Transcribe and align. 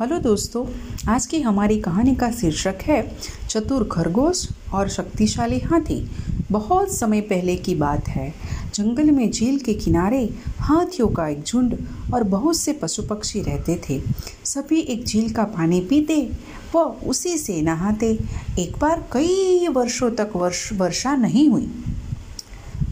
Hello 0.00 0.18
दोस्तों, 0.18 0.66
आज 1.08 1.26
की 1.26 1.40
हमारी 1.40 1.80
कहानी 1.80 2.14
का 2.14 2.30
शीर्षक 2.30 2.74
है 2.82 3.16
चतुर 3.48 3.88
खरगोश 3.92 4.48
और 4.72 4.88
शक्तिशाली 4.88 5.58
हाथी। 5.58 6.10
बहुत 6.50 6.92
समय 6.94 7.20
पहले 7.20 7.56
की 7.56 7.74
बात 7.74 8.08
है। 8.08 8.34
जंगल 8.74 9.10
में 9.10 9.30
झील 9.30 9.58
के 9.58 9.74
किनारे 9.74 10.30
हाथियों 10.58 11.08
का 11.08 11.28
एक 11.28 11.42
झुंड 11.42 11.76
और 12.14 12.22
बहुत 12.22 12.56
से 12.56 12.72
पशु 12.72 13.02
पक्षी 13.02 13.42
रहते 13.42 13.80
थे। 13.90 14.02
सभी 14.44 14.80
एक 14.80 15.06
झील 15.06 15.32
का 15.32 15.44
पानी 15.44 15.80
पीते, 15.80 16.30
व 16.74 16.78
उसी 16.80 17.38
से 17.38 17.62
नहाते। 17.62 18.18
एक 18.58 18.78
बार 18.78 19.08
कई 19.12 19.68
वर्षों 19.68 20.10
तक 20.10 20.30
वर्ष, 20.36 20.72
वर्षा 20.72 21.16
नहीं 21.16 21.48
हुई। 21.48 21.66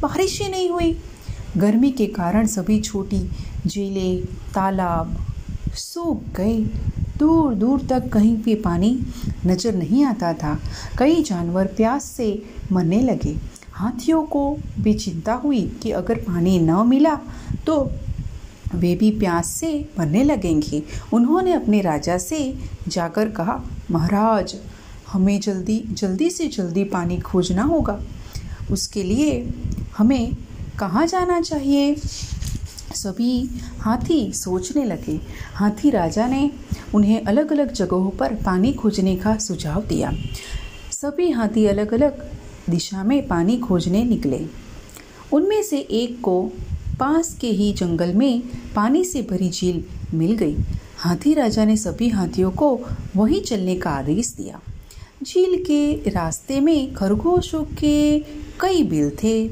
बारिश 0.00 0.42
ही 0.42 0.48
नहीं 0.48 0.70
हुई। 0.70 0.98
गर्मी 1.56 1.90
के 1.90 2.06
कारण 2.06 2.46
सभी 2.46 2.80
छोटी 2.80 3.30
झीलें, 3.66 4.24
तालाब 4.26 5.25
सूख 5.76 6.22
गए 6.36 6.58
दूर 7.18 7.54
दूर 7.54 7.86
तक 7.90 8.08
कहीं 8.12 8.36
भी 8.36 8.54
पानी 8.62 8.90
नज़र 9.46 9.74
नहीं 9.74 10.04
आता 10.04 10.32
था। 10.34 10.58
कई 10.98 11.22
जानवर 11.22 11.66
प्यास 11.66 12.04
से 12.06 12.28
मरने 12.72 13.00
लगे। 13.02 13.36
हाथियों 13.72 14.22
को 14.24 14.42
भी 14.78 14.94
चिंता 14.94 15.34
हुई 15.34 15.62
कि 15.82 15.90
अगर 15.92 16.18
पानी 16.22 16.58
न 16.58 16.86
मिला 16.88 17.14
तो 17.66 17.80
वे 18.74 18.94
भी 18.94 19.10
प्यास 19.10 19.48
से 19.50 19.68
मरने 19.98 20.22
लगेंगे। 20.24 20.82
उन्होंने 21.12 21.52
अपने 21.52 21.80
राजा 21.80 22.16
से 22.18 22.38
जाकर 22.88 23.30
कहा, 23.30 23.60
महाराज, 23.90 24.54
हमें 25.12 25.38
जल्दी 25.40 25.78
जल्दी 25.90 26.30
से 26.30 26.46
जल्दी 26.48 26.84
पानी 26.86 27.18
खोजना 27.20 27.62
होगा। 27.62 27.98
उसके 28.70 29.02
लिए 29.02 29.38
हमें 29.96 30.36
कहाँ 30.78 31.06
जाना 31.06 31.40
चाहिए? 31.40 31.94
सभी 32.96 33.32
हाथी 33.80 34.32
सोचने 34.32 34.84
लगे। 34.84 35.20
हाथी 35.54 35.90
राजा 35.90 36.26
ने 36.26 36.50
उन्हें 36.94 37.22
अलग 37.22 37.52
अलग 37.52 37.72
जगहों 37.72 38.10
पर 38.10 38.34
पानी 38.34 38.72
खोजने 38.72 39.16
का 39.16 39.36
सुझाव 39.38 39.84
दिया। 39.84 40.12
सभी 40.90 41.30
हाथी 41.30 41.66
अलग 41.66 41.94
अलग 41.94 42.24
दिशा 42.70 43.04
में 43.04 43.26
पानी 43.28 43.58
खोजने 43.58 44.04
निकले। 44.04 44.46
उनमें 45.32 45.62
से 45.62 45.78
एक 45.78 46.20
को 46.20 46.42
पास 47.00 47.34
के 47.40 47.50
ही 47.50 47.72
जंगल 47.72 48.14
में 48.14 48.42
पानी 48.76 49.04
से 49.04 49.22
भरी 49.22 49.50
झील 49.50 49.84
मिल 50.14 50.32
गई। 50.32 50.56
हाथी 50.98 51.34
राजा 51.34 51.64
ने 51.64 51.76
सभी 51.76 52.08
हाथियों 52.08 52.50
को 52.50 52.68
वहीं 53.16 53.40
चलने 53.42 53.76
का 53.76 53.90
आदेश 53.90 54.28
दिया। 54.28 54.60
झील 55.22 55.64
के 55.64 56.10
रास्ते 56.10 56.60
में 56.60 56.94
खरगोशों 56.94 57.62
के 57.64 58.18
कई 58.60 58.82
बिल 58.82 59.10
थे। 59.22 59.48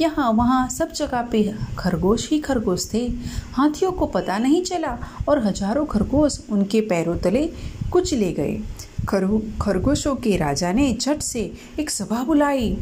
यहाँ 0.00 0.30
वहाँ 0.32 0.68
सब 0.68 0.92
जगह 0.92 1.22
पे 1.22 1.42
खरगोश 1.78 2.28
ही 2.30 2.38
खरगोश 2.40 2.88
थे। 2.92 3.06
हाथियों 3.52 3.92
को 3.92 4.06
पता 4.06 4.38
नहीं 4.38 4.62
चला 4.62 4.96
और 5.28 5.42
हज़ारों 5.46 5.84
खरगोश 5.86 6.38
उनके 6.50 6.80
पैरों 6.80 7.16
तले 7.18 7.46
कुछ 7.92 8.14
ले 8.14 8.32
गए। 8.32 8.60
खरगोशों 9.06 10.14
के 10.16 10.36
राजा 10.36 10.72
ने 10.72 10.92
झट 10.92 11.20
से 11.22 11.40
एक 11.80 11.90
सभा 11.90 12.22
बुलाई। 12.24 12.76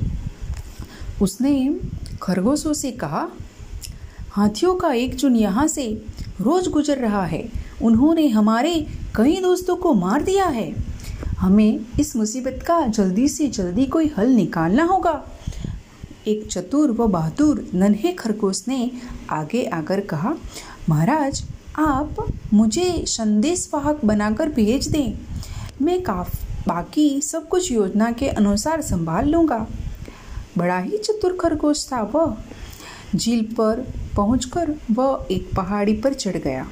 उसने 1.22 1.54
खरगोशों 2.22 2.72
से 2.72 2.90
कहा, 2.92 3.28
हाथियों 4.30 4.74
का 4.74 4.92
एक 4.92 5.14
चुन 5.14 5.36
यहाँ 5.36 5.66
से 5.68 5.86
रोज 6.40 6.68
गुजर 6.68 6.98
रहा 6.98 7.24
है। 7.24 7.42
उन्होंने 7.82 8.26
हमारे 8.28 8.74
कई 9.16 9.36
दोस्तों 9.40 9.76
को 9.76 9.92
मार 9.94 10.22
दिया 10.22 10.46
है। 10.46 10.72
हमें 11.38 11.80
इस 12.00 12.14
मुसीबत 12.16 12.62
का 12.66 12.80
जल्दी 12.86 13.28
से 13.28 13.46
जल्दी 13.48 13.86
कोई 13.86 14.10
हल 14.18 14.28
निकालना 14.28 14.84
होगा। 14.84 15.12
एक 16.26 16.46
चतुर 16.50 16.90
व 16.90 17.06
बहादुर 17.06 17.70
नन्हे 17.74 18.12
खरगोश 18.12 18.64
ने 18.68 18.90
आगे 19.30 19.64
आकर 19.64 20.00
कहा, 20.00 20.34
महाराज, 20.88 21.44
आप 21.78 22.16
मुझे 22.54 23.04
संदेश 23.06 23.68
वाहक 23.74 24.04
बनाकर 24.04 24.48
भेज 24.48 24.88
दें। 24.88 25.18
मैं 25.82 26.02
काफ, 26.02 26.34
बाकी 26.68 27.20
सब 27.20 27.48
कुछ 27.48 27.72
योजना 27.72 28.10
के 28.12 28.28
अनुसार 28.28 28.82
संभाल 28.82 29.28
लूँगा। 29.28 29.66
बड़ा 30.58 30.78
ही 30.78 30.98
चतुर 30.98 31.36
खरगोश 31.40 31.86
था 31.92 32.02
वह। 32.02 32.36
झील 33.16 33.42
पर 33.42 33.86
पहुंचकर 34.16 34.74
वह 34.90 35.26
एक 35.30 35.50
पहाड़ी 35.56 35.92
पर 35.92 36.14
चढ़ 36.14 36.36
गया 36.36 36.66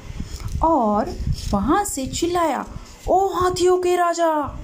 और 0.63 1.09
वहाँ 1.51 1.83
से 1.85 2.05
चिल्लाया, 2.05 2.65
ओ 3.07 3.27
हाथियों 3.27 3.77
के 3.77 3.95
राजा! 3.95 4.59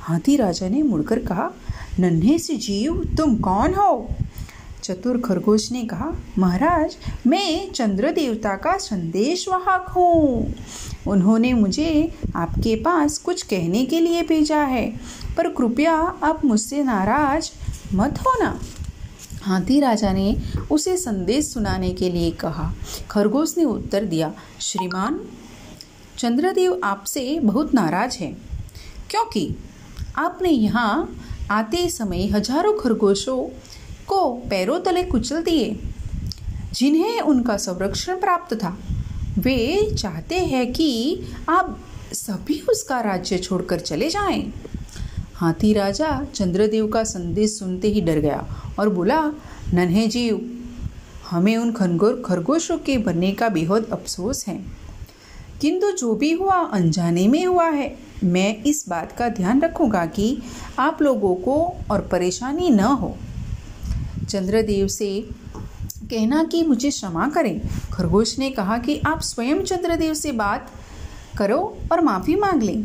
हाथी 0.00 0.36
राजा 0.36 0.68
ने 0.68 0.82
मुड़कर 0.82 1.18
कहा 1.18 1.50
नन्हे 1.98 2.38
से 2.38 2.54
जीव, 2.54 3.14
तुम 3.16 3.36
कौन 3.36 3.74
हो? 3.74 4.08
चतुर 4.82 5.18
खरगोश 5.18 5.72
ने 5.72 5.84
कहा, 5.84 6.12
महाराज, 6.38 6.96
मैं 7.26 7.72
चंद्र 7.72 8.10
देवता 8.10 8.56
का 8.56 8.76
संदेशवाहक 8.76 9.86
हूँ। 9.88 10.54
उन्होंने 11.06 11.52
मुझे 11.52 12.14
आपके 12.36 12.76
पास 12.76 13.18
कुछ 13.18 13.42
कहने 13.42 13.84
के 13.84 14.00
लिए 14.00 14.22
भेजा 14.22 14.62
है, 14.62 15.00
पर 15.36 15.48
कृपया 15.48 15.94
आप 15.96 16.44
मुझसे 16.44 16.82
नाराज़ 16.82 17.50
मत 17.94 18.18
होना। 18.20 18.60
हाथी 19.42 19.80
राजा 19.80 20.12
ने 20.12 20.36
उसे 20.70 20.96
संदेश 20.96 21.44
सुनाने 21.44 21.90
के 21.90 22.10
लिए 22.10 22.30
कहा। 22.30 22.72
खरगोश 23.10 23.54
ने 23.58 23.64
उत्तर 23.64 24.04
दिया, 24.04 24.34
श्रीमान, 24.60 25.20
चंद्रदेव 26.18 26.80
आपसे 26.84 27.40
बहुत 27.40 27.74
नाराज़ 27.74 28.18
है। 28.18 28.32
क्योंकि 29.10 29.54
आपने 30.16 30.50
यहाँ 30.50 31.22
आते 31.50 31.88
समय 31.88 32.26
हज़ारों 32.26 32.72
खरगोशों 32.78 33.38
को 34.06 34.34
पैरों 34.50 34.80
तले 34.80 35.02
कुचल 35.02 35.42
दिए। 35.42 35.80
जिन्हें 36.74 37.20
उनका 37.20 37.56
संरक्षण 37.56 38.20
प्राप्त 38.20 38.54
था। 38.54 38.78
वे 39.38 39.90
चाहते 39.94 40.34
हैं 40.34 40.72
कि 40.72 41.20
आप 41.48 41.78
सभी 42.12 42.60
उसका 42.60 43.00
राज्य 43.00 43.38
छोड़कर 43.38 43.80
चले 43.80 44.08
जाएँ। 44.08 44.52
हाथी 45.34 45.72
राजा 45.72 46.26
चंद्रदेव 46.34 46.88
का 46.88 47.04
संदेश 47.04 47.58
सुनते 47.58 47.88
ही 47.88 48.00
डर 48.00 48.18
गया 48.18 48.46
और 48.78 48.88
बोला, 48.88 49.20
नन्हे 49.74 50.06
जीव, 50.06 50.40
हमें 51.30 51.56
उन 51.56 51.72
खनगोर 51.72 52.22
खरगोशों 52.26 52.78
के 52.78 52.98
बनने 52.98 53.32
का 53.32 53.48
बेहद 53.48 53.88
अफसोस 53.92 54.46
है। 54.48 54.64
किंतु 55.60 55.90
जो 55.90 56.14
भी 56.14 56.32
हुआ, 56.32 56.54
अनजाने 56.54 57.28
में 57.28 57.46
हुआ 57.46 57.68
है। 57.68 57.98
मैं 58.24 58.62
इस 58.62 58.88
बात 58.88 59.12
का 59.12 59.28
ध्यान 59.28 59.60
रखूँगा 59.60 60.06
कि 60.06 60.38
आप 60.78 61.02
लोगों 61.02 61.34
को 61.34 61.76
और 61.90 62.00
परेशानी 62.00 62.70
न 62.70 62.80
हो। 62.80 63.16
चंद्रदेव 64.28 64.88
से 64.88 65.28
कहना 66.10 66.44
कि 66.44 66.62
मुझे 66.62 66.90
क्षमा 66.90 67.28
करें। 67.28 67.60
खरगोश 67.92 68.38
ने 68.38 68.50
कहा 68.50 68.78
कि 68.78 69.00
आप 69.06 69.20
स्वयं 69.20 69.62
चंद्रदेव 69.62 70.14
से 70.14 70.32
बात 70.32 70.70
करो 71.38 71.78
और 71.92 72.00
माफ़ी 72.00 72.36
मांग 72.36 72.62
लें। 72.62 72.84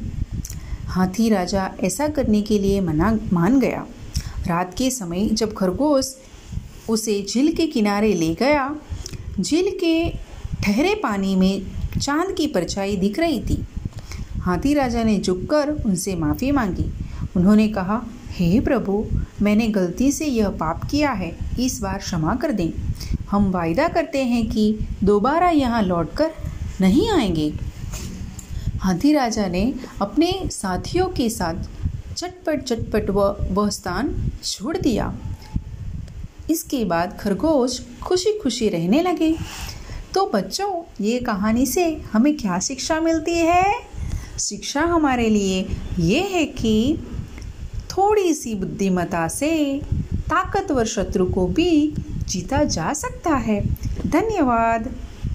हाथी 0.85 1.29
राजा 1.29 1.71
ऐसा 1.83 2.07
करने 2.07 2.41
के 2.41 2.59
लिए 2.59 2.81
मना, 2.81 3.19
मान 3.33 3.59
गया। 3.59 3.85
रात 4.47 4.73
के 4.77 4.91
समय 4.91 5.29
जब 5.29 5.53
खरगोश 5.53 6.15
उसे 6.89 7.25
झील 7.29 7.51
के 7.51 7.67
किनारे 7.67 8.13
ले 8.13 8.33
गया, 8.35 8.75
झील 9.39 9.77
के 9.79 10.09
ठहरे 10.63 10.95
पानी 10.95 11.35
में 11.35 11.61
चाँद 12.03 12.35
की 12.37 12.47
परछाई 12.47 12.95
दिख 12.95 13.19
रही 13.19 13.39
थी। 13.41 13.65
हाथी 14.39 14.73
राजा 14.73 15.03
ने 15.03 15.19
झुककर 15.19 15.69
उनसे 15.69 16.15
माफ़ी 16.15 16.51
मांगी। 16.51 16.93
उन्होंने 17.37 17.67
कहा, 17.67 18.01
हे 18.31 18.59
प्रभु, 18.59 19.05
मैंने 19.41 19.67
गलती 19.67 20.11
से 20.11 20.25
यह 20.25 20.49
पाप 20.49 20.85
किया 20.91 21.11
है, 21.11 21.37
इस 21.59 21.81
बार 21.81 21.97
क्षमा 21.97 22.35
कर 22.35 22.51
दें। 22.51 22.71
हम 23.31 23.51
वायदा 23.51 23.87
करते 23.87 24.23
हैं 24.23 24.49
कि 24.49 24.79
दोबारा 25.03 25.49
यहाँ 25.49 25.81
लौटकर 25.81 26.31
नहीं 26.81 27.09
आएँगे। 27.09 27.53
हाथी 28.77 29.13
राजा 29.13 29.47
ने 29.47 29.73
अपने 30.01 30.49
साथियों 30.51 31.07
के 31.07 31.29
साथ 31.29 31.55
चटपट 32.15 32.63
चटपट 32.63 33.09
व 33.09 33.47
वह 33.51 33.69
स्थान 33.69 34.31
छोड़ 34.43 34.77
दिया। 34.77 35.15
इसके 36.49 36.85
बाद 36.85 37.17
खरगोश 37.21 37.81
खुशी 38.03 38.39
खुशी 38.39 38.69
रहने 38.69 39.01
लगे। 39.01 39.35
तो 40.13 40.31
बच्चों, 40.33 40.83
ये 41.01 41.19
कहानी 41.19 41.65
से 41.65 42.01
हमें 42.11 42.37
क्या 42.37 42.59
शिक्षा 42.59 42.99
मिलती 42.99 43.33
है? 43.33 43.73
शिक्षा 44.39 44.81
हमारे 44.81 45.29
लिए 45.29 45.67
ये 45.99 46.19
है 46.19 46.45
कि 46.45 46.97
थोड़ी 47.89 48.33
सी 48.33 48.55
बुद्धिमता 48.55 49.27
से 49.27 49.81
ताकतवर 50.13 50.85
शत्रु 50.85 51.25
को 51.25 51.47
भी 51.47 51.93
जीता 52.27 52.63
जा 52.63 52.93
सकता 52.93 53.35
है। 53.35 53.65
धन्यवाद। 54.07 54.91